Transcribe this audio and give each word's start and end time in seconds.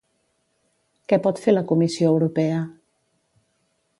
Què 1.11 1.19
pot 1.27 1.41
fer 1.43 1.53
la 1.55 1.63
Comissió 1.73 2.09
Europea? 2.15 2.65